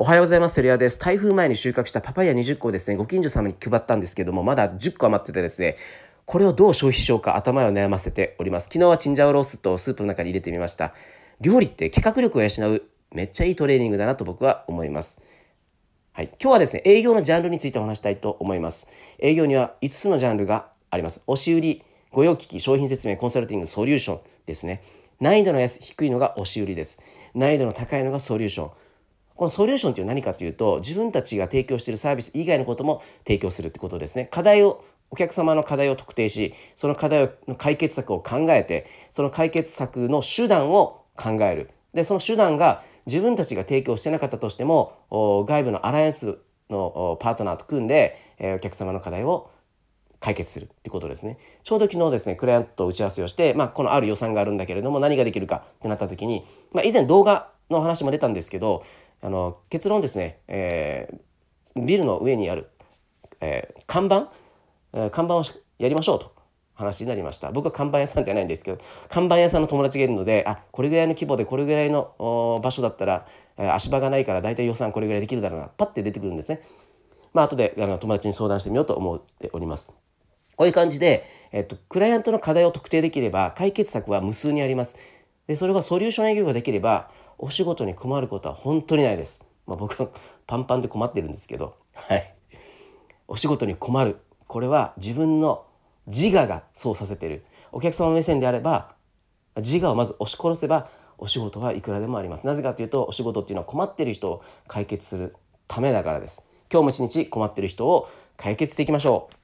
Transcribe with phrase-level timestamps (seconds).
[0.00, 0.54] おはようございます。
[0.54, 0.96] テリアです。
[0.96, 5.76] 台風前に収穫したパパイヤ20個をですね、ご近所様に配ったんですけども、まだ10個余っててですね、
[6.24, 8.68] これをどう消費しようか頭を悩ませております。
[8.72, 10.94] 昨日はチンジャオロースとスープの中に入れてみました。
[11.40, 15.18] 料理って企画力を養うめっちゃいいトレーニングだなと僕は思います。
[16.12, 18.86] はい、今日はですね、営業のジャンルについてお話したいと思います。
[19.18, 21.24] 営業には5つのジャンルがあります。
[21.26, 24.80] 押し売り、御用機器、商品説明、コンサルティング、ソリューションですね。
[25.18, 27.00] 難易度の安低いのが押し売りです。
[27.34, 28.70] 難易度の高いのがソリューション。
[29.38, 49.50] このソリューションっていうのは何かというと自分たちが提供しているサービス以外のことも提供するってことですね課題をお客様の課題を特定しその課題の解決策を考えてその解決策の手段を考えるでその手段が自分たちが提供してなかったとしても外部のアライアンスのパートナーと組んでお客様の課題を
[50.18, 51.38] 解決するってことですね。
[51.62, 58.82] ちょうど昨日ですね、クライアントと打ち合わせをして、まあ、このある予算があるんだけれども、何ができるかってなった時に、まあ、以前動画の話も出たんですけど、
[59.20, 62.68] あの結論ですね、えー、ビルの上にある、
[63.40, 64.32] えー、看板、
[64.92, 65.44] えー、看板を
[65.78, 66.34] やりましょうと
[66.74, 68.78] 話になりました僕は看板屋さんじゃないんですけど
[69.08, 76.62] 看板屋さんの友達がいるのであこれぐらいの規模でこれぐらいの場所だったら、えー、足場がないから大体予算これぐらいできるだろうなパッて出てくるんですね。
[77.32, 79.90] まあ後であの友達に相談してみようと思っております。
[80.56, 84.96] こういう感じで、えっと、クライアントの課題を特定できれば解決策は無数にあります。
[85.46, 89.46] でそれがソリューション営業ができればお仕事に困ることは本当にないです。
[89.66, 90.08] まあ、僕は
[90.46, 92.34] パンパンで困ってるんですけど、はい。
[93.28, 94.18] お仕事に困る。
[94.46, 95.66] これは自分の
[96.06, 97.44] 自我がそうさせてる。
[97.70, 98.94] お客様目線であれば、
[99.56, 102.46] 自我をまず押し殺せば、お仕事はいくらでもあります。
[102.46, 106.42] なぜかというと、お仕事っていうのは困ってる人を解決するためだからです。
[106.72, 109.37] 今日も一日困ってる人を解決していきましょう。